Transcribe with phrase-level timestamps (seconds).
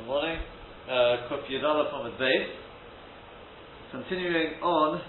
[0.00, 0.40] Good morning.
[0.88, 2.48] Uh, Kuf Yudala from the base.
[3.92, 5.02] Continuing on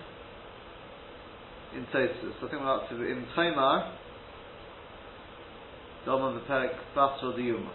[1.73, 2.35] in Tosus.
[2.35, 3.95] I think we're up to in Tamar.
[6.05, 7.71] Dom the Perek Basra the Yuma.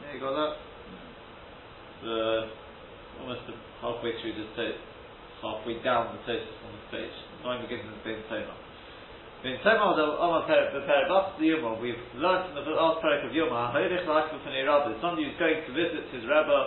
[0.00, 2.08] Yeah, you got that?
[2.08, 2.48] Uh,
[3.20, 3.40] almost
[3.82, 4.80] halfway through the Tosus.
[5.42, 7.12] Halfway down the Tosus on the page.
[7.42, 8.48] Time begins in the same
[9.42, 9.54] Tamar.
[9.54, 10.06] In Tamar the
[10.50, 13.70] Perek the Perek Basra the Yuma, we've learned in the last Perek of Yuma,
[15.00, 16.58] somebody who's going to visit his Rebbe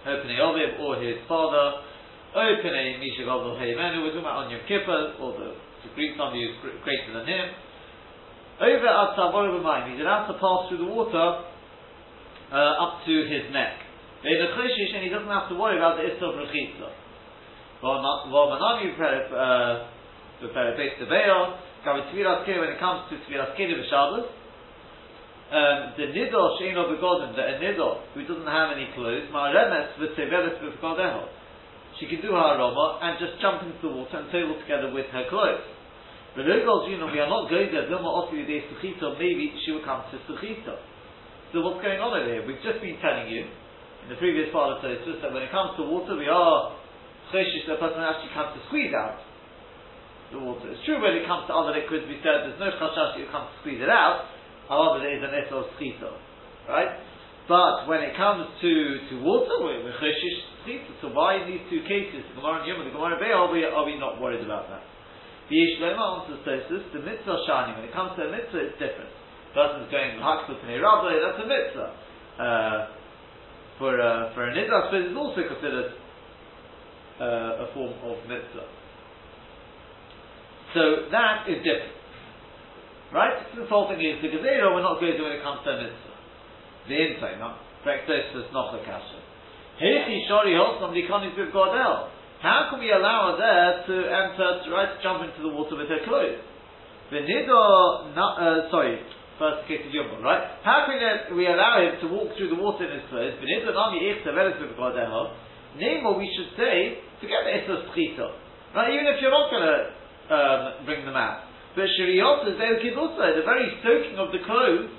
[0.00, 1.84] Opening Oviv or his father,
[2.32, 5.52] opening Misha Gadol Heimenu, we're talking about on Yom Kippur, or the,
[5.84, 7.52] the Greek somebody who's greater than him.
[8.60, 11.44] Over at Savor B'mayim, he's allowed to pass through the water
[12.52, 13.76] uh, up to his neck.
[14.24, 16.88] And he doesn't have to worry about the Issa of Rechitza.
[17.80, 18.96] V'manami
[21.80, 24.28] When it comes to Tviras Kene B'Shabbos,
[25.50, 31.24] um, the nidor sheino begodim, the nidor who doesn't have any clothes, ma'aremes v'teveles b'vgodeho.
[31.98, 35.06] She can do her aroma and just jump into the water and table together with
[35.08, 35.64] her clothes.
[36.36, 39.72] But Lugos, you know, we are not going there, Dilma Ofi Yudei Suchito, maybe she
[39.72, 40.76] will come to Suchito.
[41.52, 42.44] So what's going on over here?
[42.46, 43.48] We've just been telling you,
[44.04, 46.76] in the previous part of Tosus, that when it comes to water, we are
[47.32, 49.29] cheshish, the person actually comes to squeeze out
[50.30, 50.70] the water.
[50.70, 53.50] It's true when it comes to other liquids, we said there's no chashash you come
[53.50, 54.30] to squeeze it out,
[54.70, 56.14] However, there is an etos schito,
[56.70, 56.94] right?
[57.50, 58.72] But when it comes to,
[59.10, 60.38] to water, we're, we're cheshish
[61.02, 63.66] So why in these two cases, the Gemara and Yom, the Gemara and are we,
[63.66, 64.86] are we not worried about that?
[65.50, 69.10] The Yishlema answers Tosus, the mitzvah shining, when it comes to a mitzvah, it's different.
[69.50, 71.90] The person's going hakfut and that's a mitzvah.
[72.38, 72.78] Uh,
[73.82, 75.90] for uh, for an Israel, I suppose it's also considered
[77.18, 78.79] uh, a form of mitzvah.
[80.74, 81.98] So that is different.
[83.10, 83.42] Right?
[83.58, 86.14] This whole thing is the Gezerah we're not going to when it comes to mitzvah.
[86.86, 89.18] The inside, not is not the kasha.
[89.82, 92.12] Hechi Shori Hosam Dikonis with Godel.
[92.40, 95.76] How can we allow her there to enter, to, right, to jump into the water
[95.76, 96.40] with her clothes?
[97.12, 99.00] Venido, uh, sorry,
[99.36, 100.60] first case of Yom, right?
[100.62, 100.96] How can
[101.36, 103.36] we allow him to walk through the water in his clothes?
[103.42, 105.34] Venido Nami Ichta with Godel.
[105.76, 108.30] Name what we should say, forget the Issa
[108.74, 108.94] Right?
[108.94, 109.78] Even if you're not going to
[110.30, 111.44] um, bring them out.
[111.74, 114.90] But Shiriyot is also the very soaking of the clothes,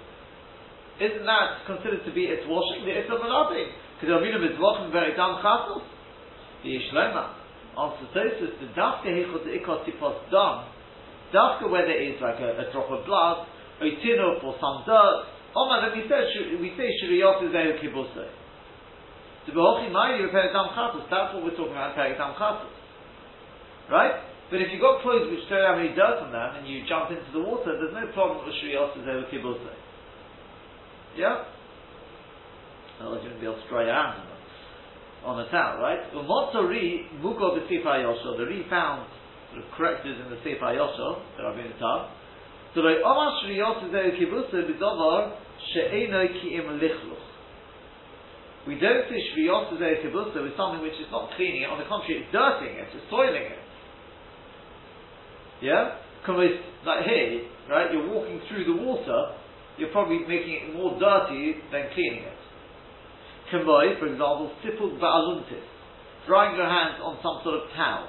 [1.01, 2.85] isn't that considered to be its washing?
[2.85, 3.73] The Issa Malabi.
[3.97, 5.81] Because Avinu Mitzvachim very dam chasos.
[6.63, 7.41] The Yishlema.
[7.73, 10.69] Answer Tosus, the Dafka Hichot Ikot Tipos Dam.
[11.33, 13.47] Dafka where there is like a, a drop of blood,
[13.81, 15.25] a tinuf or some dirt.
[15.55, 16.21] Omar, then we say,
[16.61, 18.29] we say Shiriyot is Ehu Kibusa.
[19.47, 21.09] To be Hochi Mayi, repair Dam Chasos.
[21.09, 22.69] That's what we're talking about, Dam Chasos.
[23.89, 24.30] Right?
[24.51, 27.07] But if you've got clothes which don't have any dirt on them and you jump
[27.07, 29.63] into the water, there's no problem with Shrios over Kibbutz.
[31.15, 31.47] Yeah?
[32.99, 34.27] Otherwise you wouldn't be able to dry your hands
[35.23, 36.03] on the towel, right?
[36.11, 38.37] Umotzori muko b'sifar yosho.
[38.37, 39.07] The re found
[39.53, 42.11] sort of corrected in the sifar yosho that I've been taught.
[42.75, 45.37] So like Omar Shrios is over Kibbutz b'dovar
[45.71, 47.25] she'eno ki'im lichluch.
[48.67, 51.69] We don't say Shrios is over Kibbutz with something which is not cleaning it.
[51.69, 53.60] On the contrary, it's dirtying it, it's soiling it.
[55.61, 55.97] Yeah?
[56.27, 59.35] Like here, right, you're walking through the water,
[59.77, 62.37] you're probably making it more dirty than cleaning it.
[63.51, 65.65] Kamoi, for example, sipul ba'aluntis,
[66.27, 68.07] drying your hands on some sort of towel.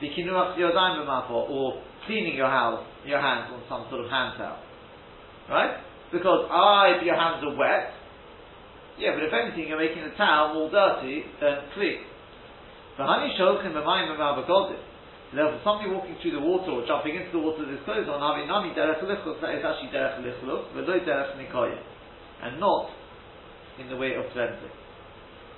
[0.00, 4.58] Or cleaning your house, your hands on some sort of hand towel.
[5.48, 5.76] Right?
[6.12, 7.92] Because ah, if your hands are wet,
[8.98, 12.04] yeah, but if anything, you're making the towel more dirty than clean.
[15.30, 18.18] Therefore, somebody walking through the water or jumping into the water with his clothes on,
[18.18, 21.78] having nami derech lichluch, that is actually derech lichluch, v'lo derech nikoyim,
[22.42, 22.90] and not
[23.78, 24.74] in the way of cleansing.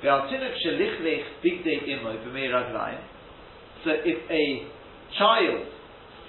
[0.02, 0.08] So
[4.04, 4.44] if a
[5.18, 5.66] child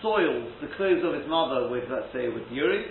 [0.01, 2.85] soils the clothes of his mother with, let's say, with urine,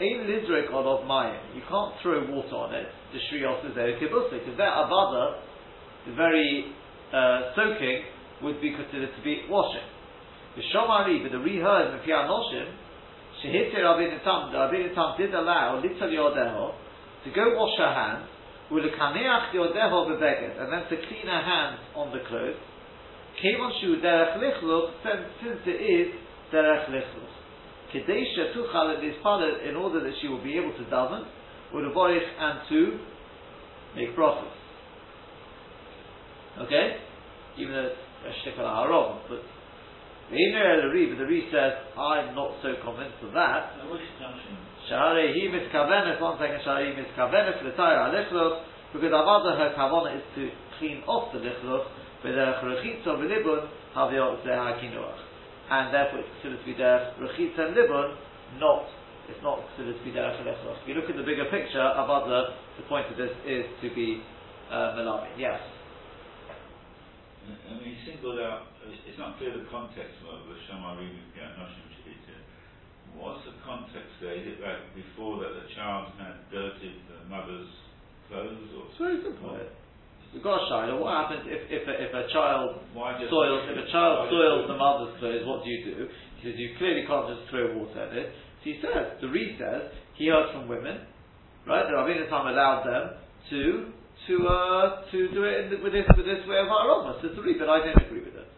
[0.00, 1.38] Ein lizrek of mayim.
[1.54, 2.88] You can't throw water on it.
[3.14, 4.26] The shriyos is there because
[4.58, 5.38] that avada,
[6.06, 6.66] the very
[7.14, 8.02] uh, soaking,
[8.42, 9.86] would be considered to be washing.
[10.56, 12.70] The Shomari, but the reheard in Piyah Noshim,
[13.42, 16.74] Shehite Rabbi Tam, the Rabbi Tam did allow Litzal Yodeho
[17.24, 18.28] to go wash her hands,
[18.70, 22.56] Ulekaneach Yodeho Bebeged, and then to clean her hands on the clothes.
[23.42, 26.14] Kevon Shu Derech Lichluch, since it is
[26.52, 27.34] Derech Lichluch.
[27.92, 31.24] Kedesha Tuchal in in order that she will be able to daven,
[31.72, 32.98] Ulevorich and to
[33.96, 34.50] make brachos.
[36.60, 36.96] Okay?
[37.58, 37.90] Even though
[38.24, 39.42] a shtickle Aaron, but
[40.30, 43.76] the Iner Re, but the Re says, I'm not so convinced of that.
[44.88, 50.24] Shahare he miskabenes, one second, Shahare he miskabenes, l'tayr alechloch, because Avada her kavana is
[50.34, 51.84] to clean off the lichluch,
[52.22, 55.20] but the rechitza v'libun haviyot zeha kinuach.
[55.70, 58.16] And therefore it's considered to be der rechitza and libun,
[58.58, 58.88] not,
[59.28, 60.82] it's not considered to be der lichluch.
[60.82, 64.22] If you look at the bigger picture, Avada, the point of this is to be
[64.70, 65.28] uh, melami.
[65.36, 65.60] Yes.
[67.44, 71.84] I mean, he singled out, it's not clear the context of the Shama reading Noshim.
[71.84, 74.34] Uh, what's the context there?
[74.34, 77.70] Is it like before that the child had dirted the mother's
[78.28, 78.68] clothes?
[78.74, 79.60] Or it's very simple.
[80.42, 80.98] Got a shiloh.
[80.98, 82.82] What happens if, if, a, if a child
[83.30, 85.46] soils if a child soils the mother's clothes?
[85.46, 86.08] What do you do?
[86.40, 88.34] He says you clearly can't just throw water at it.
[88.60, 91.06] So he says the Re says he heard from women,
[91.70, 91.86] right?
[91.86, 93.04] The Rabbi Tam allowed them
[93.50, 93.94] to
[94.26, 97.20] to uh, to do it the, with this with this way of aroma.
[97.20, 98.48] So it's a but I don't agree with it.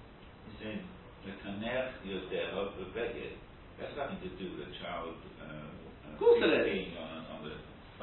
[0.47, 0.83] He's saying
[1.27, 3.35] the kaner yodeh the beged
[3.97, 5.17] nothing to do with the child.
[5.41, 6.97] Uh, of course it is.
[6.97, 7.53] On, on the,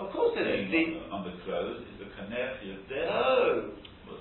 [0.01, 0.69] of course it is.
[0.69, 3.05] The, on, the, clothes is the kaner yodeh.
[3.09, 3.73] No.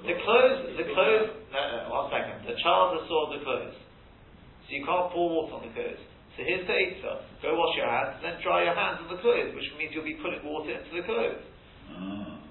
[0.06, 1.28] the clothes, the clothes.
[1.50, 2.46] No, no, one second.
[2.46, 6.00] The child has soiled the clothes, so you can't pour water on the clothes.
[6.36, 7.28] So here's the eitzah.
[7.44, 10.16] Go wash your hands, then dry your hands on the clothes, which means you'll be
[10.16, 11.44] putting water into the clothes.
[11.92, 12.41] Ah.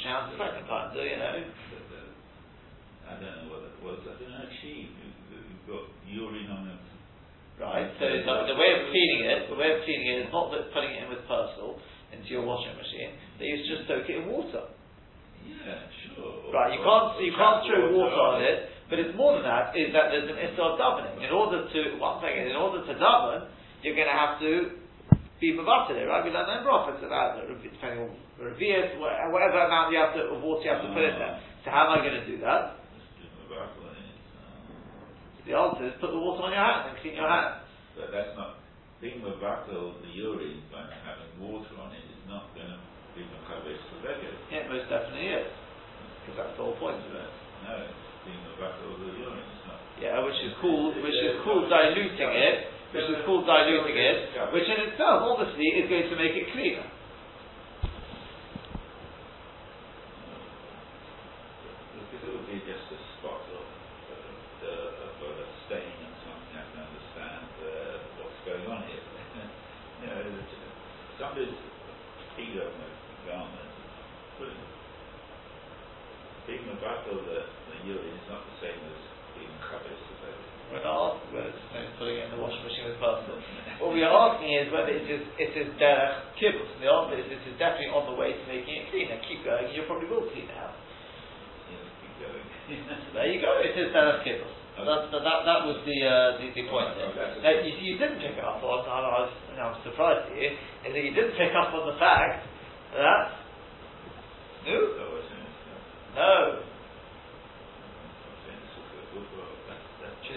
[0.00, 1.36] Shouts the second time, do you know?
[3.04, 4.00] I don't know what that was.
[4.06, 4.48] I don't know.
[4.62, 6.80] She, you've got urine on it.
[7.60, 7.90] Right.
[8.00, 10.72] So the, the way of cleaning it, the way of cleaning it is not that
[10.72, 11.76] putting it in with Persil
[12.16, 13.12] into your washing machine.
[13.36, 14.72] They used to just soak it in water.
[15.44, 16.48] Yeah, sure.
[16.48, 16.72] Right.
[16.72, 17.08] You can't.
[17.20, 18.72] You can't throw water on it.
[18.88, 19.76] But it's more than that.
[19.76, 21.20] Is that there's an issue of davening.
[21.20, 23.52] In order to one thing, in order to daven,
[23.84, 24.79] you're going to have to
[25.40, 26.20] be mavated it, right?
[26.20, 30.44] We learn that in prophets about depending on revius, whatever amount you have to, of
[30.44, 31.40] water you have to put in there.
[31.64, 32.76] So how am I going to do that?
[35.48, 37.64] The answer is put the water on your hands and clean your hands.
[37.96, 38.60] But that's not
[39.00, 42.78] being mavakel the urine by having water on it is not going to
[43.16, 44.12] be makabesh the
[44.52, 45.48] Yeah, it most definitely is.
[46.22, 47.32] Because that's the whole point of it.
[47.64, 47.74] No,
[48.28, 49.80] being mavakel the urine is not.
[49.98, 54.66] Yeah, which is called which is called diluting it which is called diluting it, which
[54.66, 56.86] in itself obviously is going to make it cleaner.
[61.94, 63.66] Because it would be just a spot of,
[64.66, 69.06] uh, of a stain and something, I can understand uh, what's going on here.
[70.02, 70.26] you know,
[71.14, 71.54] somebody's
[72.34, 72.90] feet on the
[73.30, 73.70] garment,
[76.50, 79.00] being a battle the, the urine is not the same as
[79.38, 79.94] being covered.
[80.74, 82.49] We're not it's putting it in the washing
[83.00, 83.32] pasta.
[83.80, 86.70] what we are asking is whether it is it is derech kibbutz.
[86.78, 89.16] The answer is it is definitely on the way to making it cleaner.
[89.24, 90.76] Keep going, you probably will clean it out.
[93.16, 93.50] there you go.
[93.64, 94.60] It is derech kibbutz.
[94.80, 97.12] That, that, that, that was the, uh, the, the point there.
[97.12, 100.92] Now, you, you didn't pick up on, I was, know, I'm surprised at you, is
[100.96, 102.48] that you didn't pick up on the fact
[102.96, 103.44] that,
[104.64, 105.20] no, no,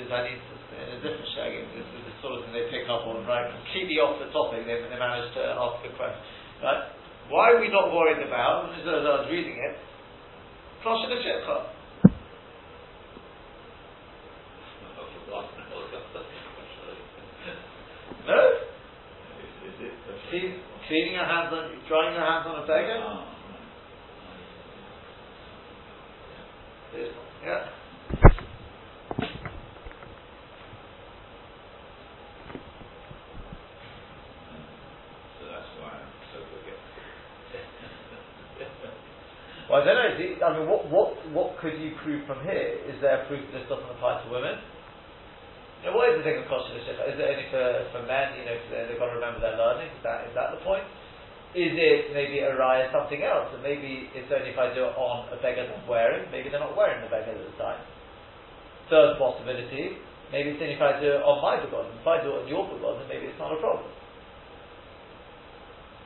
[0.04, 2.72] is I need to, in a different shagging, this is the sort of thing they
[2.72, 3.52] pick up on, right?
[3.52, 6.24] Completely off the topic, they, they managed to ask the question.
[6.64, 6.88] Right?
[7.28, 9.76] Why are we not worried about, as I was reading it,
[10.82, 11.68] Klosh the Shekha?
[18.24, 18.40] No?
[20.30, 20.56] Clean,
[20.88, 23.04] cleaning your hands on, drying your hands on a beggar?
[23.04, 23.34] Oh.
[27.44, 27.83] Yeah.
[39.74, 40.14] Well, I don't know.
[40.46, 42.78] I mean, what, what, what could you prove from here?
[42.86, 44.62] Is there proof that this doesn't apply to women?
[45.82, 48.38] You know, what is the thing of kosher Is it only for, for men?
[48.38, 49.90] You know, they've got to remember their learning.
[49.90, 50.86] Is that is that the point?
[51.58, 53.50] Is it maybe a raya something else?
[53.50, 56.30] And maybe it's only if I do it on a beggar that's wearing.
[56.30, 57.82] Maybe they're not wearing the beggar at the time.
[58.94, 59.98] Third possibility,
[60.30, 61.98] maybe it's only if I do it on my begotten.
[61.98, 63.90] If I do it on your begotten, maybe it's not a problem.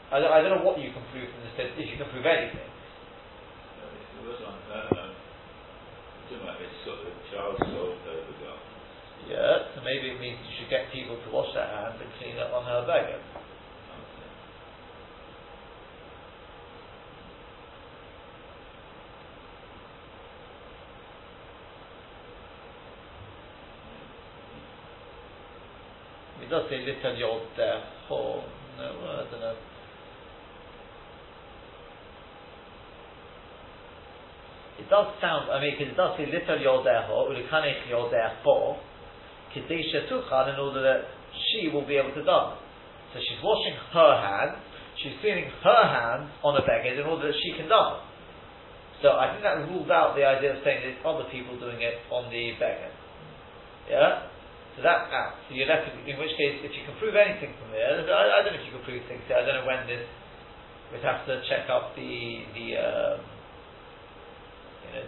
[0.08, 2.24] I don't, I don't know what you can prove from this, if you can prove
[2.24, 2.77] anything
[4.28, 5.08] was on uh,
[6.84, 7.96] sort of child soul
[9.28, 12.36] Yeah, so maybe it means you should get people to wash their hands and clean
[12.38, 13.24] up on her beggar.
[26.44, 27.84] It does say little yod there.
[28.10, 28.44] Oh,
[28.78, 29.56] no, I don't know.
[34.90, 38.80] Does sound, I mean, because it does say little yodeho, ulikanech yodeho,
[39.52, 42.56] kedesha tuchan, in order that she will be able to daven.
[43.12, 44.64] So she's washing her hands,
[45.04, 48.00] she's cleaning her hands on a beged in order that she can daven.
[49.02, 52.00] So I think that rules out the idea of saying there's other people doing it
[52.10, 52.94] on the beged.
[53.92, 54.32] Yeah?
[54.76, 55.42] So that's out.
[55.50, 58.46] So you're left, in which case, if you can prove anything from there, I, I
[58.46, 60.06] don't know if you can prove things here, I don't know when this,
[60.94, 63.37] we'd have to check up the, the, you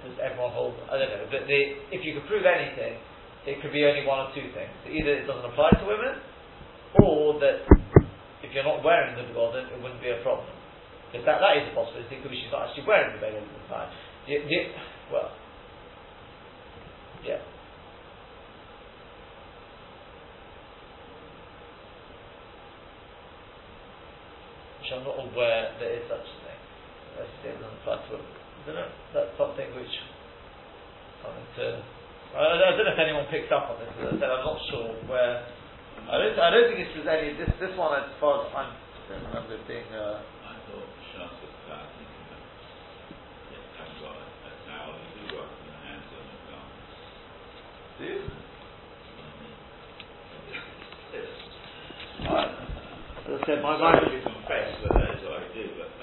[0.05, 3.01] does everyone hold, I don't know, but the, if you could prove anything,
[3.49, 4.69] it could be only one of two things.
[4.85, 6.21] Either it doesn't apply to women,
[7.01, 7.65] or that
[8.43, 10.49] if you're not wearing the begotten, it wouldn't be a problem.
[11.09, 13.65] Because that, that is a possibility, because she's not actually wearing the beggar at the
[13.65, 13.89] time.
[14.27, 14.59] The, the,
[15.09, 15.31] well,
[17.25, 17.41] yeah.
[24.79, 26.61] Which I'm not aware there is such a thing.
[27.17, 28.89] Let's it doesn't apply to I don't know.
[29.13, 29.93] That's something which
[31.23, 31.65] something to.
[32.35, 33.91] I, I don't know if anyone picks up on this.
[33.99, 35.45] As I said, I'm not sure where.
[36.09, 36.35] I don't.
[36.39, 37.35] I don't think it's any.
[37.37, 39.87] This this one, as far as I'm, I don't remember it being.
[39.93, 40.21] Uh,
[47.99, 48.15] Do you?
[53.27, 53.99] As I said, my mind.
[53.99, 54.19] I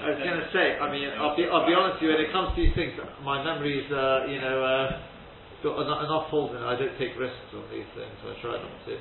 [0.09, 2.31] was going to say, I mean, I'll be, I'll be honest with you, when it
[2.31, 5.01] comes to these things, my memory is, uh, you know, uh,
[5.63, 6.65] got enough, enough in it.
[6.65, 8.95] I don't take risks on these things, I try not to.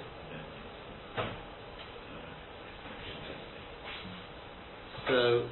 [5.07, 5.49] So,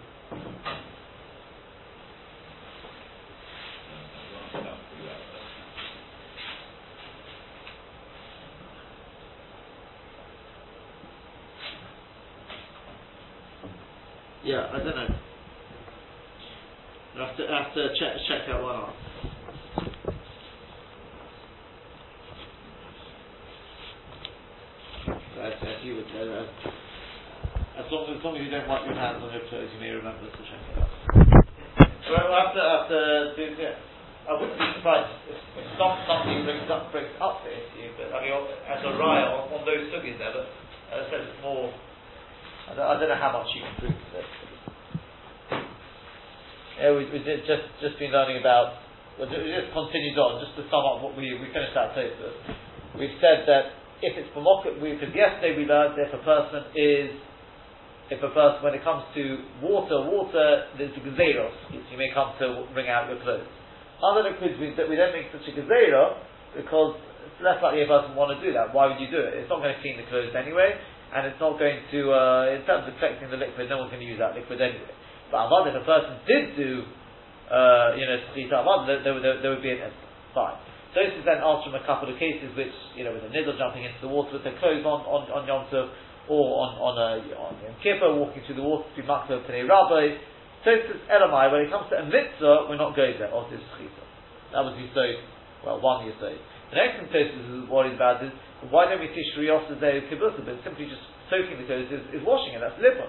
[14.44, 15.08] Yeah, I don't know.
[17.16, 18.94] I have to, I have to check, check that one out.
[25.40, 26.46] As, as you would say, as,
[27.78, 30.24] as, long as, as you don't wipe your hands on your toes, you may remember
[30.24, 30.92] to check it out.
[32.08, 33.00] Well, we'll have to, have to
[33.36, 33.76] do, yeah.
[34.24, 38.08] I wouldn't be surprised if, if some, something brings up, brings up the issue, but
[38.16, 38.32] I mean,
[38.68, 40.48] as a raya on, on those suggies there, but
[40.96, 41.68] as I said, it's more
[42.64, 44.30] I don't, I don't know how much you can prove to this.
[46.80, 48.80] Yeah, we, we did just just been learning about.
[49.20, 52.34] We just continued on, just to sum up what we we finished that Tosfos.
[52.96, 57.12] We've said that if it's B'moket, because yesterday we learned that if a person is,
[58.12, 59.22] if a person, when it comes to
[59.64, 63.48] water, water, there's a gazeros, you may come to wring out your clothes.
[64.04, 66.20] Other liquids, we, we don't make such a gazero,
[66.52, 68.76] because it's less likely a person want to do that.
[68.76, 69.40] Why would you do it?
[69.40, 70.76] It's not going to clean the clothes anyway,
[71.16, 74.04] and it's not going to, uh, in terms of collecting the liquid, no one's going
[74.04, 74.92] to use that liquid anyway.
[75.32, 76.84] But Avad, if a person did do,
[77.48, 79.80] uh, you know, Sechita Avad, there, there, there, would be an
[80.36, 80.60] fine.
[80.92, 83.32] So this is then asked from a couple of cases which, you know, with a
[83.32, 85.90] niddle jumping into the water with their clothes on, on, on Yom Tov,
[86.28, 90.16] or on, on a, on Yom Kippur, walking through the water to Makto Pnei Rabbi.
[90.64, 93.44] So this is Elamai, when it comes to a mitzvah, we're not going there, or
[93.52, 94.04] this Sechita.
[94.56, 95.20] That was Yisod,
[95.60, 96.40] well, one Yisod.
[96.72, 98.32] The next thing Tosis is worried about is,
[98.72, 102.00] why don't we see Shriyos as a kibbutz, but simply just soaking the clothes is,
[102.16, 103.04] is washing it, that's liver.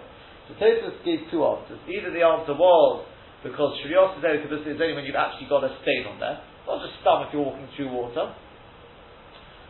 [0.52, 1.80] So Tosis gave two answers.
[1.88, 3.08] Either the answer was
[3.40, 6.84] because Shriyos is kibbutz is only when you've actually got a stain on there, not
[6.84, 8.36] just scum if you're walking through water.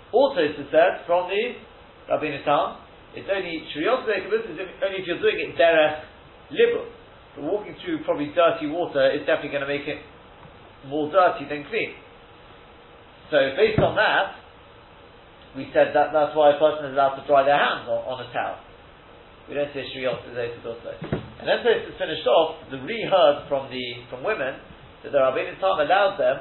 [0.09, 1.59] Also, it said from the
[2.09, 2.81] Rabbeinu Tam,
[3.15, 6.03] it's only Shriyos is only if you're doing it derech
[6.51, 6.85] liver.
[7.35, 9.99] But walking through probably dirty water is definitely going to make it
[10.87, 11.95] more dirty than clean.
[13.31, 14.39] So based on that,
[15.55, 18.19] we said that that's why a person is allowed to dry their hands on, on
[18.23, 18.59] a towel.
[19.47, 20.27] We don't say Shri also.
[20.35, 24.59] And then this is finished off, the reheard from the from women
[25.05, 26.37] that the Rabbeinu Tam allowed them,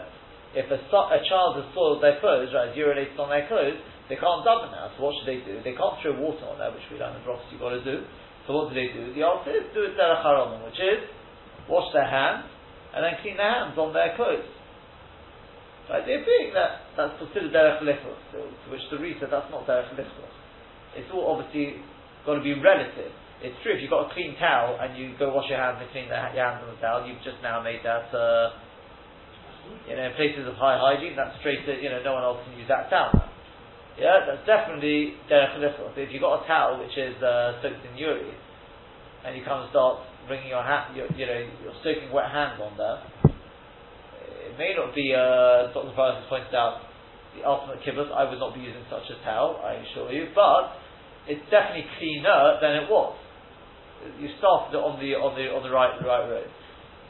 [0.57, 3.76] if a, a child has soiled their clothes, right, urinated on their clothes,
[4.08, 4.92] they can't it now.
[4.96, 5.64] So what should they do?
[5.64, 8.04] They can't throw water on there, which we learned in Brooks you've got to do.
[8.44, 9.16] So what do they do?
[9.16, 10.20] The answer is do it derech
[10.68, 11.08] which is
[11.64, 12.44] wash their hands
[12.92, 14.44] and then clean their hands on their clothes.
[15.88, 16.04] Right?
[16.04, 20.34] They're being that that's considered derech lichos, to which the Re that's not derech lichos.
[20.96, 21.80] It's all obviously
[22.28, 23.12] got to be relative.
[23.40, 25.88] It's true if you've got a clean towel and you go wash your hands and
[25.92, 28.12] clean the, your hands on the towel, you've just now made that.
[28.12, 28.52] Uh,
[29.88, 31.64] you know, in places of high hygiene, that's straight.
[31.64, 33.12] You know, no one else can use that towel.
[33.98, 35.94] Yeah, that's definitely derech lichos.
[35.96, 38.34] If you've got a towel which is uh, soaked in urine,
[39.24, 42.76] and you come and start wringing your hand, you know, you're soaking wet hands on
[42.76, 42.98] there
[44.54, 45.90] it may not be, uh, Dr.
[45.98, 46.86] Faris has pointed out,
[47.34, 48.14] the ultimate kibbutz.
[48.14, 50.78] I would not be using such a towel, I assure you, but
[51.26, 53.18] it's definitely cleaner than it was.
[54.22, 56.46] You started it on the on the on the right right road.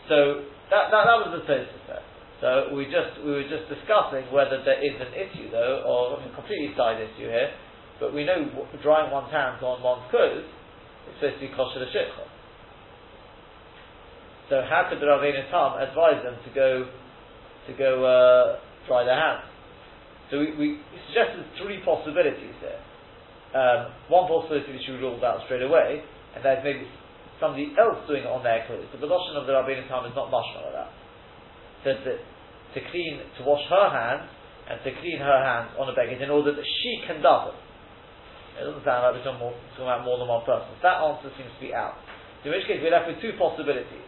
[0.08, 2.06] So that that, that was the first there.
[2.44, 6.28] So we just we were just discussing whether there is an issue though, or a
[6.36, 7.48] completely side issue here.
[7.96, 8.36] But we know
[8.84, 10.44] drying one's hands on one's clothes
[11.08, 12.28] is supposed to be kosher the shikha.
[14.52, 16.84] So how could the Rabbeinu Tam advise them to go
[17.64, 18.60] to go uh,
[18.92, 19.48] dry their hands?
[20.28, 20.68] So we, we
[21.08, 22.76] suggested three possibilities here.
[23.56, 26.04] Um, one possibility which we ruled out straight away,
[26.36, 26.84] and that maybe
[27.40, 28.84] somebody else doing it on their clothes.
[28.92, 30.92] The lotion of the Rabbeinu Tam is not mashma like that.
[31.88, 32.33] Says that
[32.74, 34.28] to clean, to wash her hands
[34.68, 37.54] and to clean her hands on a beggar in order that she can double.
[38.54, 40.70] It doesn't sound like we're talking, more, talking about more than one person.
[40.82, 41.98] That answer seems to be out.
[42.46, 44.06] In which case, we're left with two possibilities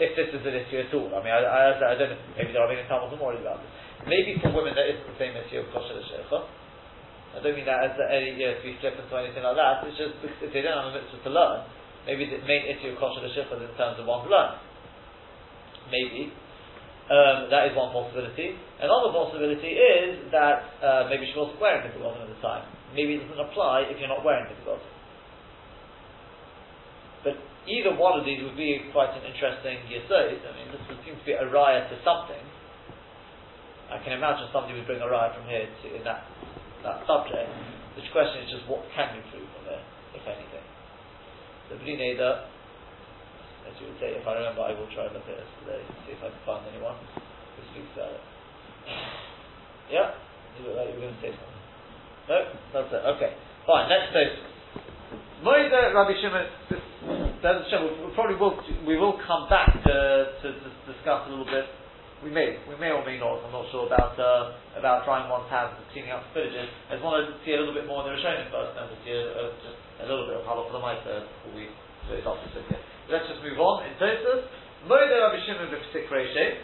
[0.00, 1.12] if this is an issue at all.
[1.12, 3.60] I mean, I, I, I don't know, maybe there are many Talmud more worried about
[3.60, 3.70] this.
[4.08, 6.40] Maybe for women there isn't the same issue of kosher l'shecha.
[7.36, 9.84] I don't mean that as any, you know, to be flippant or anything like that.
[9.86, 11.68] It's just if they don't have a mitzvah to learn,
[12.08, 14.56] maybe the main issue of kosher l'shecha is in terms of one's learn.
[15.92, 16.32] Maybe.
[17.10, 18.54] Um, that is one possibility.
[18.78, 22.62] Another possibility is that uh, maybe she wasn't wearing the at the time.
[22.94, 24.78] Maybe it doesn't apply if you're not wearing the
[27.26, 27.34] But
[27.66, 30.38] either one of these would be quite an interesting yesod.
[30.38, 32.46] I mean, this would seem to be a riot to something.
[33.90, 36.22] I can imagine somebody would bring a riot from here to in that
[36.86, 37.50] that subject.
[37.98, 39.82] The question is just what can you prove from there,
[40.14, 40.64] if anything.
[41.68, 42.46] The Brineda,
[43.68, 45.82] as you would say, if I remember, I will try and look at this today,
[46.06, 48.24] see if I can find anyone who speaks about it.
[49.90, 50.14] Yeah,
[50.56, 51.62] you look like you were going to say something.
[52.30, 52.38] No,
[52.72, 53.02] that's it.
[53.18, 53.30] Okay,
[53.66, 53.90] fine.
[53.90, 54.36] Next case.
[55.42, 56.46] Moida Rabbi Shimon
[57.42, 59.96] we'll probably will, we will come back to,
[60.42, 61.64] to, to, discuss a little bit.
[62.20, 63.40] We may, we may or may not.
[63.40, 66.68] I'm not sure about uh, about drying one's hands and cleaning up spillages.
[66.92, 68.96] I just want to see a little bit more in the Rishonim first, and to
[69.00, 71.72] see a, a, just a little bit of halal for the Maisa before we
[72.04, 72.89] so it's off to here.
[73.10, 73.90] Let's just move on.
[73.90, 74.46] In Tosus,
[74.86, 76.62] Moida Rabbi Shimon b'Psik Reishe.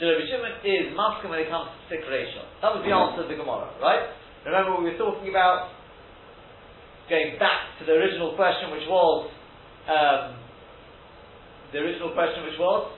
[0.00, 2.08] So Rabbi Shimon is masking when it comes to Psik
[2.64, 4.08] That was the answer of the Gemara, right?
[4.48, 5.68] Remember we were talking about
[7.08, 9.30] going back to the original question, which was
[9.84, 10.40] um,
[11.72, 12.88] the original question, which was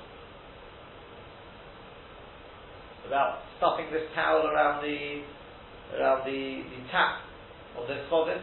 [3.07, 5.25] about stuffing this towel around the
[5.99, 7.27] around the, the tap
[7.75, 8.39] of this closet.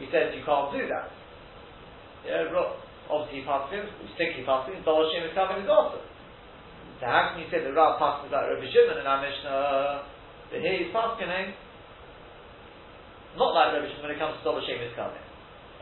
[0.00, 1.21] We said you can't do that.
[2.22, 2.46] Yeah,
[3.10, 5.98] obviously passing, we sticky passing, Dollar Shem is coming is also.
[7.02, 10.06] So how can you say that Rav passes like Rabbi Shimon in our Mishnah?
[10.54, 11.50] But here he's passing eh?
[13.34, 15.24] not like Rabbi Shimon when it comes to Dova Shemis coming.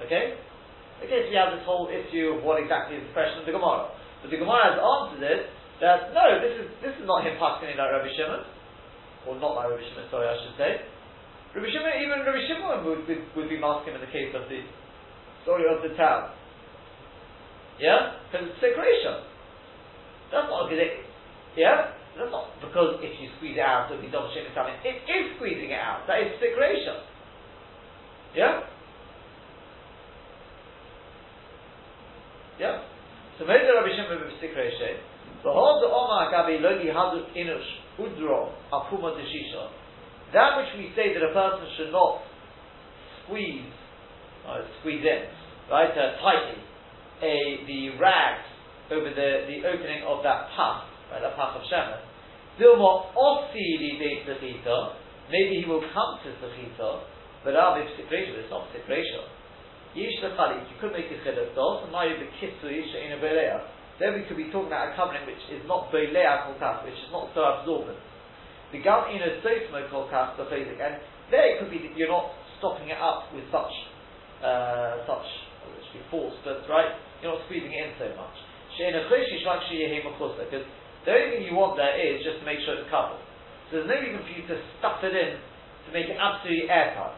[0.07, 0.40] Okay?
[1.05, 3.53] Okay, so you have this whole issue of what exactly is the question of the
[3.53, 3.92] Gemara.
[4.24, 5.42] But the Gemara has answered it
[5.81, 8.44] that no, this is this is not him passing like Rabbi Shimon,
[9.24, 10.09] or not like Rabbi Shimon.
[10.12, 10.85] Sorry, I should say.
[11.57, 14.61] Rabbi Shimon, even Rabbi Shimon would, would, would be masking in the case of the
[15.42, 16.33] story of the town.
[17.81, 19.24] Yeah, because it's separation.
[20.31, 20.92] That's not because it.
[21.57, 24.76] Yeah, that's not because if you squeeze it out, it'll be double shame coming.
[24.85, 26.05] It is squeezing it out.
[26.07, 27.00] That is separation.
[28.35, 28.61] Yeah?
[32.61, 32.85] Yeah?
[33.38, 35.00] So maybe Rabbi Shimon b'Psik Reishe,
[35.42, 39.72] V'hod Omar Gabi Logi Hadu Inush Udro Apuma Deshisha.
[40.33, 42.20] That which we say that a person should not
[43.24, 43.72] squeeze,
[44.46, 45.29] uh, squeeze in,
[45.70, 46.61] right, uh, tightly,
[47.22, 48.46] a, the rags
[48.90, 52.00] over the, the opening of that path, right, that path of Shemen.
[52.59, 54.20] Dilma Osi Li
[55.31, 57.00] Maybe he will come to Sechita,
[57.44, 59.24] but Rav is Sikresha, it's not Sikresha.
[59.94, 62.66] Yish Lechalik, you could make a chedek dos, and now you have the kiss to
[62.70, 63.59] Yish in a Belea.
[63.98, 67.11] Then we could be talking about a covering which is not Belea Kolkas, which is
[67.12, 67.98] not so absorbent.
[68.72, 72.11] The Gam in a Sosmo Kolkas, the basic, and there it could be that you're
[72.11, 73.72] not stopping it up with such,
[74.40, 75.29] uh, such,
[75.76, 78.37] it be force, but right, you're not squeezing it in so much.
[78.81, 79.05] Because
[81.05, 83.20] the only thing you want there is just to make sure it's covered.
[83.68, 87.16] So there's no reason for you to stuff it in to make it absolutely airtight.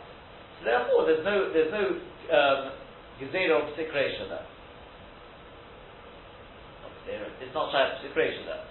[0.63, 1.85] Therefore, there's no there's no
[2.31, 2.61] um,
[3.23, 4.47] of secretion there.
[7.43, 8.63] It's not shy of secretion there.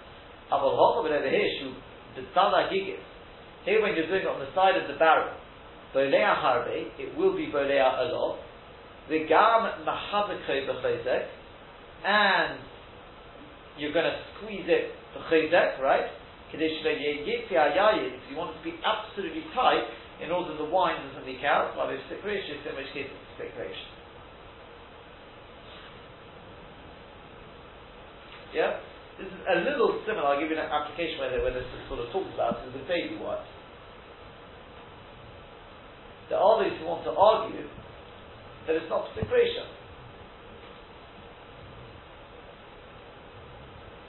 [0.52, 1.48] Aval hocha, but over here,
[2.16, 3.00] the tzala gigis.
[3.64, 5.32] Here, when you're doing it on the side of the barrel,
[5.94, 8.38] bolea harbe, it will be bolea a lot.
[9.08, 11.26] The gam mahabekhe b'chayzek,
[12.04, 12.58] and
[13.78, 16.06] you're going to squeeze it b'chayzek, right?
[16.52, 19.88] Kadesh if you want it to be absolutely tight,
[20.22, 23.90] in order the wine doesn't leak out, while it's secretion, in which case it's secretion.
[28.54, 28.78] Yeah?
[29.18, 32.04] This is a little similar, I'll give you an application where, where this is sort
[32.04, 33.48] of talked about, is the baby wipes.
[36.28, 37.66] There are those who want to argue
[38.66, 39.66] that it's not secretion.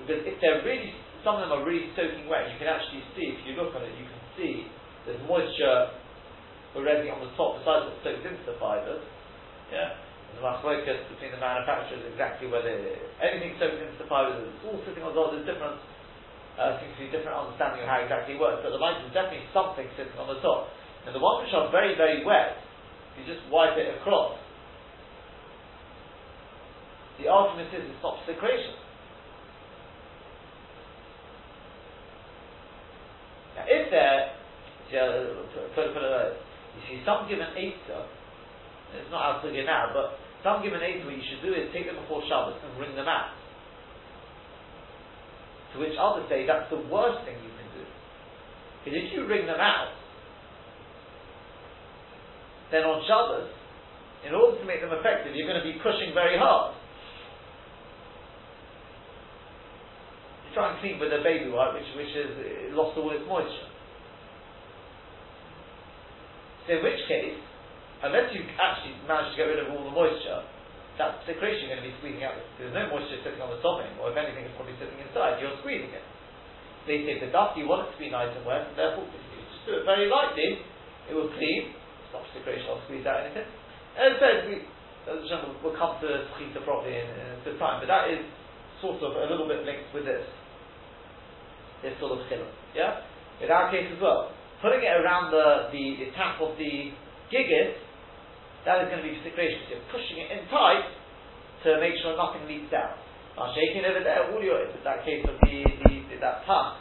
[0.03, 0.91] Because if they're really,
[1.23, 3.81] some of them are really soaking wet, you can actually see, if you look on
[3.87, 4.67] it, you can see
[5.07, 5.95] there's moisture
[6.75, 9.03] already on the top, besides what soaks into the fibres.
[9.71, 9.95] Yeah?
[10.35, 12.73] the machlokas between the manufacturers exactly whether
[13.21, 15.77] anything soaked into the fibres, it's all sitting on the top, there's different,
[16.57, 19.13] uh, seems to be different understanding of how exactly it works, but the light is
[19.13, 20.73] definitely something sitting on the top.
[21.05, 22.55] And the ones which are very, very wet,
[23.19, 24.39] you just wipe it across.
[27.19, 28.73] The argument is it's not secretion.
[33.55, 34.33] Now, if there,
[34.97, 36.33] uh, put, put, put,
[36.73, 38.03] you see, some given Eitzah,
[38.97, 41.85] it's not out to now, but some given Eitzah, what you should do is take
[41.85, 43.35] them before Shabbos and wring them out.
[45.73, 47.85] To which others say that's the worst thing you can do.
[48.81, 49.93] Because if you wring them out,
[52.73, 53.53] then on Shabbos,
[54.25, 56.73] in order to make them effective, you're going to be pushing very hard.
[60.47, 62.33] You try and clean with a baby wipe, which, which has
[62.73, 63.69] lost all its moisture.
[66.65, 67.37] So in which case,
[68.01, 70.41] unless you actually manage to get rid of all the moisture,
[70.97, 72.37] that secretion you're going to be squeezing out.
[72.57, 74.13] There's no moisture sitting on the top anymore.
[74.13, 75.41] If anything, it's probably sitting inside.
[75.41, 76.05] You're squeezing it.
[76.89, 79.13] They say the dust you want it to be nice and wet, and therefore if
[79.13, 80.61] you just do it very lightly,
[81.09, 81.82] it will clean.
[82.13, 83.49] Stop secretion or squeeze out anything.
[83.97, 84.61] As I said, we,
[85.65, 88.21] we'll come to Chita properly in, in a good time, but that is
[88.85, 90.21] sort of a little bit linked with this.
[91.81, 92.47] This sort of chilum.
[92.77, 93.01] Yeah?
[93.41, 94.29] In our case as well
[94.63, 96.95] putting it around the, the, the tap of the
[97.27, 97.75] gigit,
[98.63, 99.59] that is going to be secretion.
[99.67, 100.87] So you're pushing it in tight
[101.67, 102.95] to make sure nothing leaks out.
[103.35, 106.79] Now shaking over there, all you in that case of the, the, the that pump,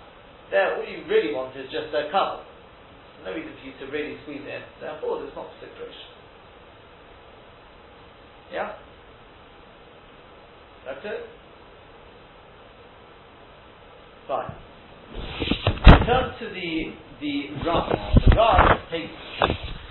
[0.55, 2.47] there all you really want is just a cover.
[3.25, 4.63] No reason for you to really squeeze it in.
[4.81, 6.11] Therefore, there's not secretion.
[8.53, 8.73] Yeah?
[10.85, 11.27] That's it?
[14.29, 14.53] Fine.
[16.07, 17.93] Turn to the the Rav.
[18.29, 18.79] The Rav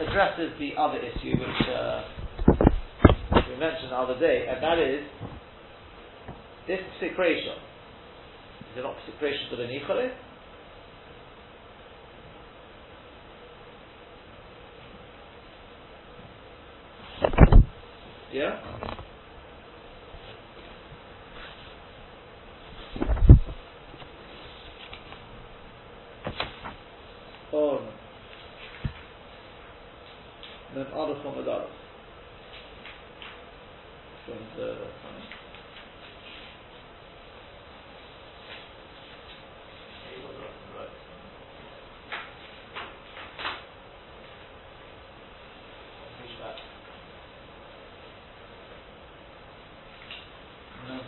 [0.02, 2.04] addresses the other issue which uh,
[3.48, 5.06] we mentioned the other day, and that is
[6.68, 7.56] this psikration.
[8.72, 10.12] Is it not psikration to the nichole?
[18.34, 18.56] Yeah?
[27.52, 27.88] on
[30.74, 31.68] then other from Adaras.
[34.26, 34.78] From the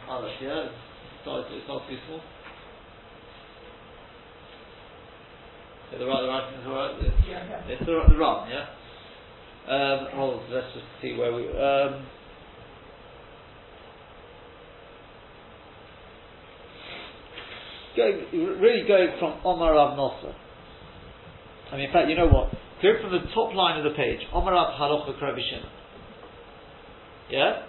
[0.10, 0.68] Others, yeah,
[1.64, 2.20] it's not small.
[5.98, 6.96] the right, the writing is alright.
[7.30, 7.62] Yeah, yeah.
[7.68, 8.66] It's the, the run, yeah.
[9.68, 11.48] Um, hold, let's just see where we.
[11.48, 12.06] Um,
[17.96, 20.34] going, really going from Omar Rav Nosser.
[21.72, 22.50] I mean, in fact, you know what?
[22.82, 24.20] Go from the top line of the page.
[24.34, 25.62] Omar Rav Halacha.
[27.30, 27.64] Yeah?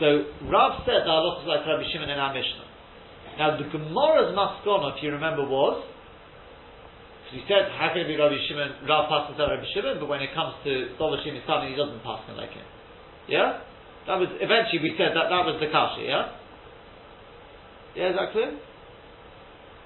[0.00, 2.66] So, Rav said the halacha is like Rabbi Shimon in our Mishnah.
[3.38, 5.84] Now, the Gemara's maskana, if you remember, was
[7.30, 10.10] so he said, how can it be Rabbi Shimon, Rav passes out Rabbi Shimon, but
[10.10, 11.38] when it comes to Dovah Shimon
[11.70, 12.66] he doesn't pass him like him.
[13.30, 13.62] Yeah?
[14.10, 16.34] That was, eventually we said that that was the kasha, yeah?
[17.94, 18.58] Yeah, is that clear?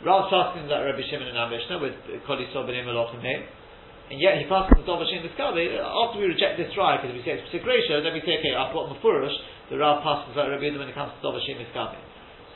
[0.08, 4.48] Rav passes like Rabbi Shimon in our Mishnah with Koli Sobenim Elohim and yet he
[4.48, 8.16] passes the Dovah Shimon after we reject this right, because we say it's Psikresha, then
[8.16, 9.36] we say, okay, I've got Mufurish,
[9.70, 11.66] the Rav passes like Rabbi when it comes to Dovah Shimon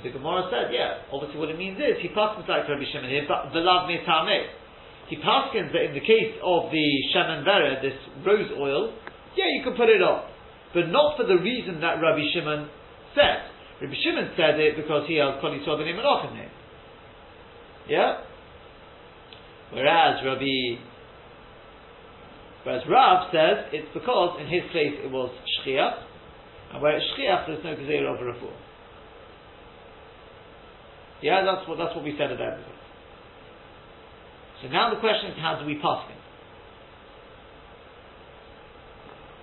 [0.03, 3.27] the Gemara said, yeah, obviously what it means is he passes like Rabbi Shimon here,
[3.27, 3.99] but the love me
[5.09, 8.93] he paskins that in the case of the shaman vera, this rose oil,
[9.37, 10.29] yeah, you can put it on,
[10.75, 12.69] but not for the reason that Rabbi Shimon
[13.17, 13.49] said.
[13.81, 16.37] Rabbi Shimon said it because he held kol yisrael b'nei malachim
[17.89, 18.21] Yeah.
[19.73, 20.77] Whereas Rabbi,
[22.65, 26.05] whereas Rav says it's because in his case it was shchiach,
[26.73, 28.53] and where it's shchiach there's no gezer over a fool.
[31.23, 32.79] Yeah, that's what that's what we said end it.
[34.63, 36.19] So now the question is, how do we pass it?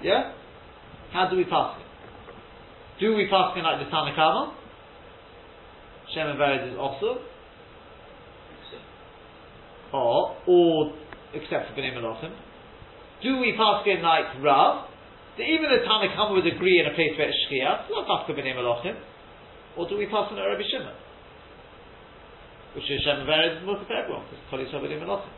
[0.06, 0.34] Yeah?
[1.14, 1.86] How do we pass it?
[3.00, 4.54] Do we pass it like the Tanna Kamma?
[6.14, 7.22] Shem and Vered is also.
[9.94, 10.94] Or, or,
[11.34, 12.36] except for B'nai Malachim.
[13.24, 14.90] Do we pass it like Rav?
[15.38, 18.32] That even the Tanna Kamma would agree in a place where it's Shkia, not Dafka
[18.32, 18.96] B'nai Malachim.
[19.76, 20.96] Or do we pass like Rabbi Shimon?
[22.76, 25.30] which is Shem Vered Mutter for everyone, because Kol Yisrael B'dim Elotim.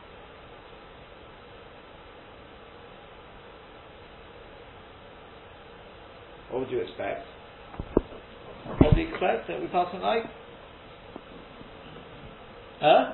[6.49, 7.27] What would you expect?
[8.65, 10.23] What do you expect that we pass on like?
[12.81, 13.13] Huh?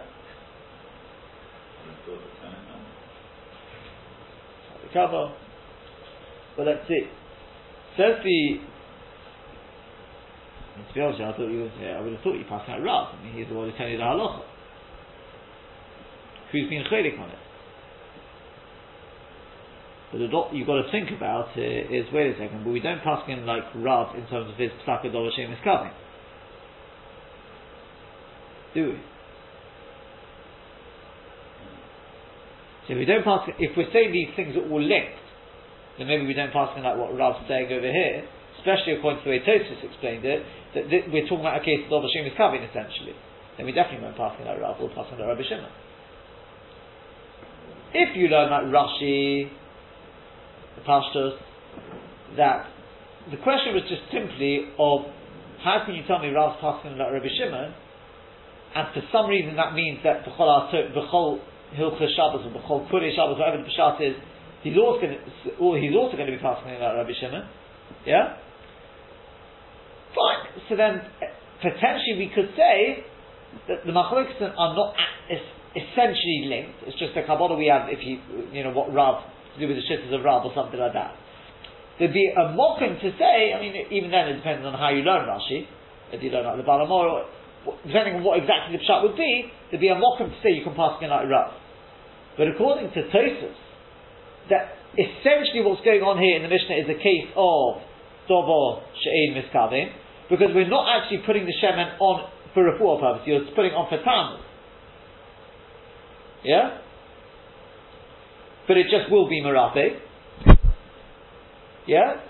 [4.83, 5.33] The cover.
[6.55, 7.07] But let's see.
[7.97, 8.59] Says the.
[10.87, 11.69] To be honest, I thought you.
[11.69, 13.15] I would have thought you passed out Rav.
[13.15, 14.41] I mean, he's the one who's telling you the halacha.
[16.51, 17.39] Who's been chaylik on it?
[20.11, 23.01] But the lot you've got to think about is wait a second, but we don't
[23.01, 25.91] pass him like Rav in terms of his psaka dollar is coming.
[28.75, 28.99] Do we?
[32.87, 35.17] So we don't pass if we're saying these things are all linked,
[35.97, 38.25] then maybe we don't pass in like what Rav's saying over here,
[38.59, 40.41] especially according to the way Tosus explained it,
[40.73, 43.13] that th- we're talking about a case of Hashem is coming essentially.
[43.57, 45.69] Then we definitely won't pass in like Rav, we'll pass in like Rabbi Shimon.
[47.93, 49.49] If you learn like Rashi,
[50.75, 51.37] the Pashtos,
[52.37, 52.65] that
[53.29, 55.05] the question was just simply of
[55.63, 57.73] how can you tell me Rav's passing like Rabbi Shimon,
[58.75, 61.39] and for some reason that means that the B'chol
[61.77, 64.15] Hilchah Shabbos or B'chol Kurei Shabbos, whatever the Pshat is,
[64.63, 67.13] he's also going to, or oh, he's also going to be passing in like Rabbi
[67.19, 67.47] Shimon.
[68.07, 68.39] Yeah?
[70.15, 70.41] Fine.
[70.69, 71.01] So then,
[71.61, 73.03] potentially we could say
[73.67, 74.95] that the Machlokes are not
[75.75, 76.87] essentially linked.
[76.87, 78.19] It's just a Kabbalah we have if you,
[78.51, 79.23] you know, what Rav,
[79.55, 81.15] to do with the shittas of Rav or something like that.
[81.99, 85.05] There'd be a mocking to say, I mean, even then it depends on how you
[85.05, 85.65] learn Rashi.
[86.11, 87.25] If you learn like the Balamor,
[87.85, 90.63] depending on what exactly the Pshat would be, there'd be a mocking to say you
[90.63, 91.53] can pass in like Rav.
[92.37, 93.57] But according to Tosus,
[94.49, 97.81] that essentially what's going on here in the Mishnah is a case of
[98.29, 99.91] Dobo She'ein Miskavim,
[100.29, 103.89] because we're not actually putting the Shemen on for a full purpose, you're putting on
[103.89, 104.39] for Tammuz.
[106.43, 106.77] Yeah?
[108.67, 109.99] But it just will be Marape.
[111.87, 112.21] Yeah?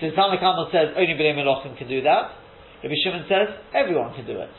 [0.00, 2.32] Since Talmud Kamal says only B'nai Melachim can do that,
[2.82, 4.50] Rabbi Shimon says everyone can do it.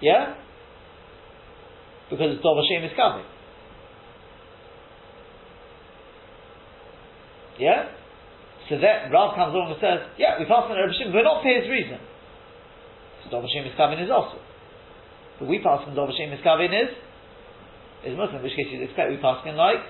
[0.00, 0.34] Yeah?
[2.10, 3.24] Because it's Dov Hashem is coming.
[7.58, 7.90] Yeah?
[8.68, 11.42] So then Rav comes along and says, yeah, we pass on Rabbi Shimon, but not
[11.42, 11.98] for his reason.
[13.24, 14.38] So Dov Hashem is coming is also.
[15.38, 16.92] But we pass on Dov Hashem is coming is,
[18.06, 19.82] is Muslim, in which case you'd expect we pass on like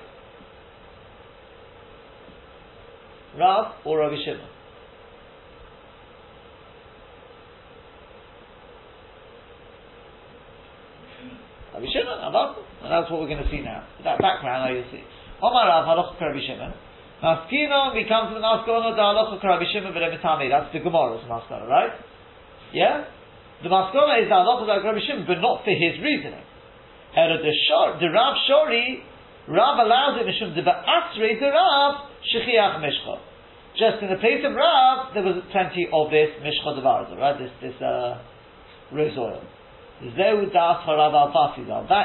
[3.38, 4.57] Rav or Rabbi Shimon.
[12.34, 13.86] And that's what we're going to see now.
[14.04, 15.02] That background, now you'll see.
[15.42, 16.72] Omar Rav, Halacha Rabbi Shimon.
[17.22, 20.50] Maskino, we come to the Maskono, the Halacha Rabbi Shimon, Beremitami.
[20.50, 21.92] That's the Gemara's Maskono, right?
[22.72, 23.04] Yeah?
[23.62, 26.44] The Maskono is the Halacha Rabbi Shimon, but not for his reasoning.
[27.16, 29.02] And the, shor, the Rav Shori,
[29.48, 31.94] Rav allows it, Mishum de Ba'asre, the Rav,
[32.30, 33.18] Shechiach Mishcha.
[33.78, 37.38] Just in the place of Rav, there was plenty of this Mishcha Devarza, right?
[37.38, 38.20] This, this, uh,
[38.92, 39.42] rose oil.
[39.98, 40.14] That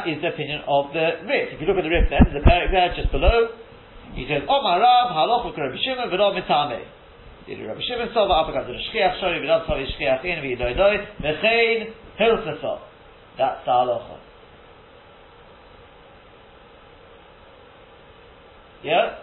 [0.08, 1.54] is the opinion of the Rif.
[1.54, 3.50] If you look at the Rif then, there's a parak there just below.
[4.16, 6.86] He says, Omar Rav, halacha Rabbi Shimon, v'lo mitame.
[7.46, 11.94] Did Rabbi Shimon sova, apagat the shchiach shori, v'lo tzavi shchiach in, v'idoi doi, v'chein
[12.20, 12.80] hilchasov.
[13.38, 14.18] That's the halacha.
[18.84, 19.18] Yeah?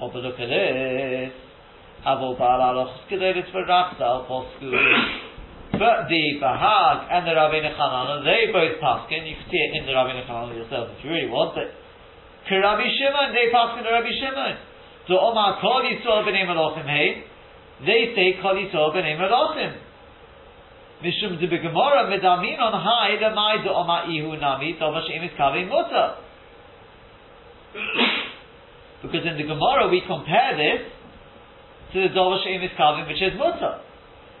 [0.00, 1.32] Oh, but look at this.
[2.06, 4.70] Avol ba'al halachas kedolis v'rachta, posku.
[5.78, 9.28] But the Bahag and the Rabbi Chanana, they both paskin.
[9.28, 11.54] You can see it in the Rabbi Chanana yourself if you really want.
[11.54, 11.68] But
[12.48, 14.56] Rabbi Shimon, they paskin the Rabbi Shimon.
[15.08, 17.24] So Omar Kol Yisrael b'nei Malachim Hey,
[17.84, 19.84] they say Kol Yisrael b'nei Malachim.
[21.04, 25.30] Mishum de Begemara medamin on high the mai the Omar Ihu Nami Tova Shem is
[25.38, 26.16] Kavi Muta.
[29.02, 30.88] Because in the Gemara we compare this
[31.92, 33.85] to the Dova Shem is Kavim which is Muta.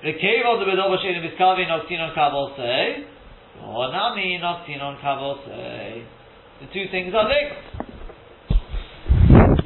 [0.06, 3.04] The cave of the bedova shein miskavi noktinon kabel say,
[3.60, 6.06] or nami noktinon kabel say.
[6.60, 7.56] The two things are linked.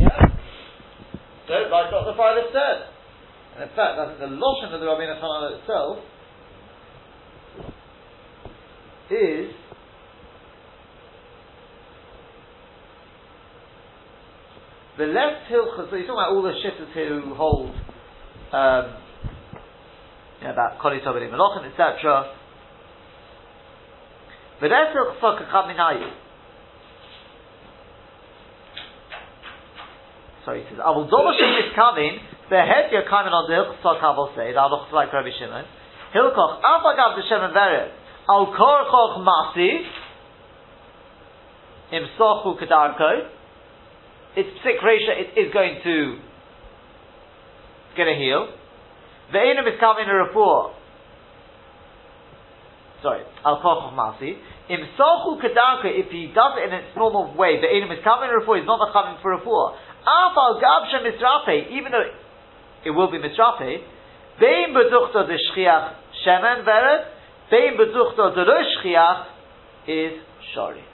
[0.00, 0.08] Yeah.
[1.46, 2.16] So, like Dr.
[2.16, 2.88] Friday said,
[3.54, 5.98] and in fact, I the lotion of the Rabbi Nachman itself
[9.10, 9.52] is
[14.96, 15.90] the left hilchas.
[15.90, 17.74] So you're talking about all the shitters here who hold.
[18.54, 18.96] Um,
[20.40, 22.32] you know, about Koli Tobeli Melochin, etc.
[24.60, 26.10] V'desel chsok kaminayu.
[30.44, 34.00] Sorry, he says, I will Avul Doloshin is coming, behead your coming on the Hilchsok
[34.00, 35.64] Havol say, the Aloch like Rabbi Shimon,
[36.16, 37.92] Hilkoch, Afagav the Shem Veret,
[38.28, 39.84] Al Korchoch Masi,
[41.92, 43.28] imsochu kadarko,
[44.36, 46.18] its psik ratio it is going to
[47.96, 48.48] get a heal.
[49.32, 50.74] The enum is coming a.
[53.02, 54.36] Sorry, al kochoch masi.
[54.68, 58.40] Imsochu kadarko, if he does it in its normal way, the enum is coming a
[58.58, 59.76] he's not coming for refuah.
[60.06, 62.10] Afal gabsha misrape, even though
[62.84, 63.82] it will be misrape,
[64.40, 65.94] bein beduchta de shchiach
[66.26, 67.04] shemen veret,
[67.50, 69.26] bein beduchta de shchiach
[69.86, 70.20] is
[70.54, 70.84] shari.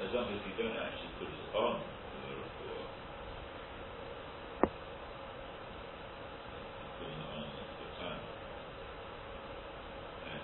[0.00, 2.90] As long as you don't actually put it on the report.
[6.98, 8.22] Putting it on at the time.
[10.26, 10.42] And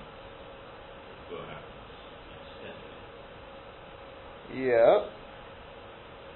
[1.27, 1.91] what happens
[2.55, 2.79] instead?
[4.63, 5.11] Yeah.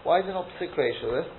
[0.02, 1.30] Why is it not psik reisha there?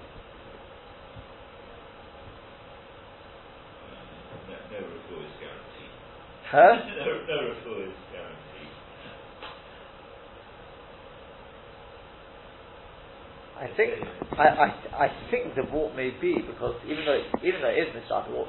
[4.72, 5.92] No, no is guaranteed.
[6.48, 6.80] Huh?
[6.96, 8.40] no, no report is guaranteed.
[13.70, 13.94] I think
[14.38, 17.88] I, I, I think the vault may be because even though it, even though it
[17.88, 18.48] is Mishrat Vault,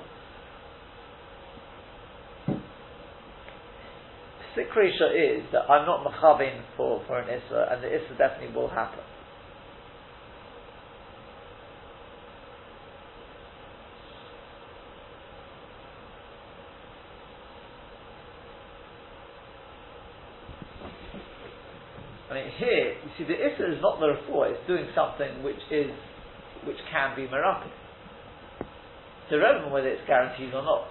[4.57, 8.55] Psik reisha is that I'm not machavin for, for an Issa and the Issa definitely
[8.55, 9.01] will happen.
[22.31, 25.59] I mean, here you see the issa is not the refuah; it's doing something which
[25.71, 25.91] is
[26.65, 27.75] which can be miraculous.
[29.31, 30.91] It's irrelevant whether it's guaranteed or not.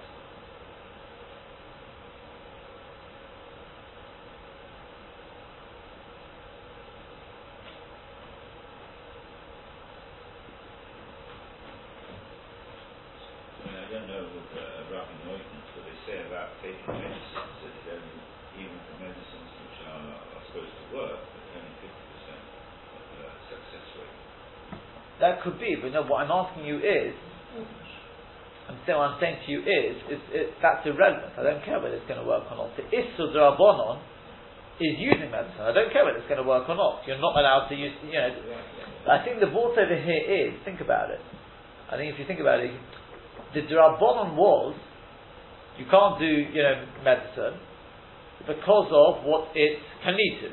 [13.59, 17.59] I mean, I don't know with uh, Rabbi Neutron, but they say about taking medicines
[17.59, 18.17] that it only,
[18.55, 22.39] even for medicines which are, are supposed to work, it's only 50%
[22.95, 24.79] of uh, success rate.
[25.91, 26.09] But no.
[26.09, 27.13] What I'm asking you is,
[28.69, 31.33] I'm saying what I'm saying to you is, is that's irrelevant.
[31.37, 32.77] I don't care whether it's going to work or not.
[32.77, 33.97] The issur drabonon
[34.79, 35.65] is using medicine.
[35.65, 37.01] I don't care whether it's going to work or not.
[37.09, 37.93] You're not allowed to use.
[38.05, 38.29] You know,
[39.09, 40.53] I think the vault over here is.
[40.63, 41.19] Think about it.
[41.91, 42.71] I think if you think about it,
[43.53, 44.77] the drabonon was
[45.77, 47.57] you can't do you know medicine
[48.45, 50.49] because of what it can lead to.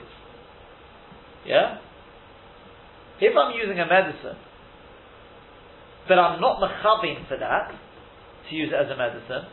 [1.46, 1.78] Yeah.
[3.20, 4.36] If I'm using a medicine,
[6.08, 7.72] but I'm not mechavin for that
[8.48, 9.50] to use it as a medicine,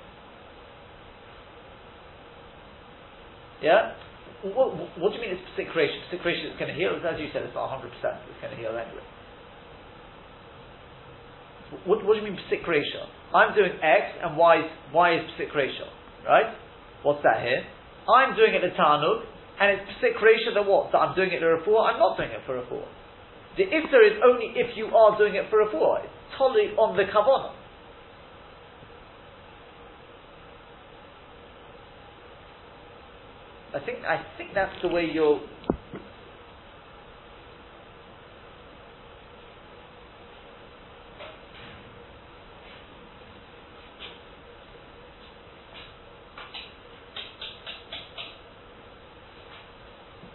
[3.64, 3.96] yeah.
[4.44, 5.48] What, what do you mean it's?
[5.56, 5.96] Psik reisha
[6.52, 7.00] is going to heal.
[7.00, 7.88] As you said, it's not 100%.
[7.88, 9.08] It's going to heal anyway.
[11.88, 13.08] What, what do you mean psik reisha?
[13.34, 15.88] I'm doing X and Y is, y is psik reisha,
[16.28, 16.54] right?
[17.02, 17.64] What's that here?
[18.04, 19.24] I'm doing it at Tanuk,
[19.64, 20.92] and it's psik reisha that what?
[20.92, 22.84] That I'm doing it for I'm not doing it for a four.
[23.56, 26.04] The iftar is only if you are doing it for a four.
[26.38, 27.54] Totally on the kavanah.
[33.74, 35.42] I think I think that's the way you're.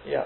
[0.05, 0.24] Yeah.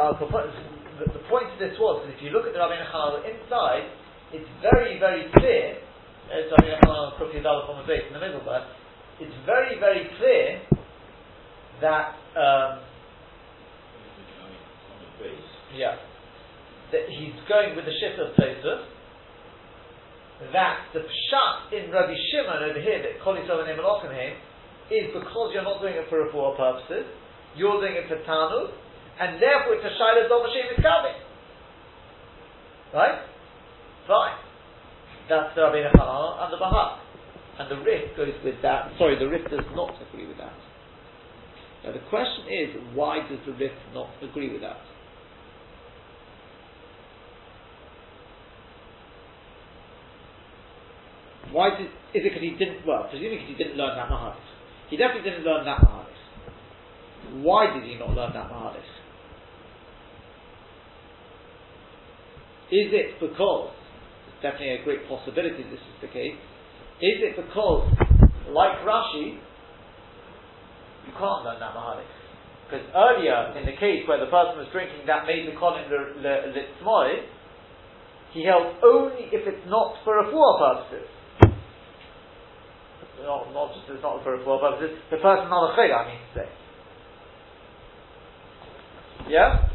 [0.00, 0.48] Uh, the, point-
[0.96, 3.84] the, the point of this was that if you look at the Rabbi Hanal inside,
[4.32, 5.76] it's very, very clear.
[6.32, 8.64] It's Rabbi Hanal Krukhi Dalaf on the base in the middle, but
[9.20, 10.64] it's very, very clear
[11.84, 12.80] that um,
[15.20, 16.00] the yeah,
[16.92, 18.88] that he's going with the shift of Tosfos.
[20.52, 23.76] That the pshat in Rabbi Shimon over here that Kol Yisrael and
[24.88, 27.04] is because you're not doing it for refuah purposes,
[27.54, 28.72] you're doing it for Tanu,
[29.18, 31.18] and therefore it's a Dom Hashem is coming.
[32.94, 33.18] Right?
[34.06, 34.38] Fine.
[35.28, 36.98] That's the Rabbi Hanan and the Bahag.
[37.60, 38.90] and the Rif goes with that.
[38.98, 40.54] Sorry, the Rif does not agree with that.
[41.84, 44.78] Now the question is, why does the Rif not agree with that?
[51.52, 54.50] Why did, is it because he didn't, well, presumably because he didn't learn that Mahadis.
[54.88, 57.42] He definitely didn't learn that Mahadis.
[57.42, 58.86] Why did he not learn that Mahadis?
[62.70, 63.74] Is it because,
[64.30, 66.38] it's definitely a great possibility this is the case,
[67.02, 67.90] is it because,
[68.50, 69.38] like Rashi,
[71.06, 72.06] you can't learn that Mahadis?
[72.70, 77.26] Because earlier, in the case where the person was drinking that made the colin litzmoy,
[78.32, 81.10] he held only if it's not for a four purposes
[83.22, 86.08] not, not just it's not for a full purpose, the person not a chayy, I
[86.08, 86.48] mean to say.
[89.28, 89.68] Yeah?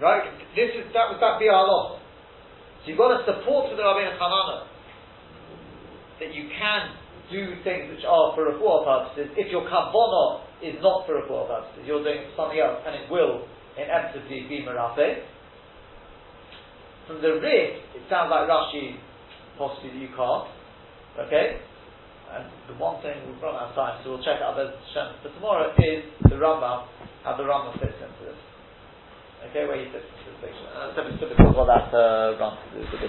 [0.00, 0.43] Right?
[0.54, 2.00] This is that would that be our loss.
[2.82, 4.70] So you've got to support the Rabbeinu Hanana
[6.20, 6.94] that you can
[7.30, 11.82] do things which are for refuah purposes if your kavanah is not for refuah purposes.
[11.86, 15.24] You're doing something else and it will inevitably be merafe.
[17.06, 18.96] From the Rif, it sounds like Rashi,
[19.58, 20.48] possibly that you can't.
[21.26, 21.60] Okay?
[22.32, 25.12] And the one thing we've run out of time, so we'll check out the Shem
[25.22, 26.86] for tomorrow, is the Rambam,
[27.22, 28.40] how the Rambam fits into this.
[29.50, 30.02] Okay, where into this.
[30.76, 33.08] Uh, so, so what that uh, runs to the,